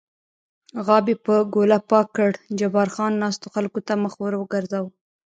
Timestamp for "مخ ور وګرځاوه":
4.03-4.89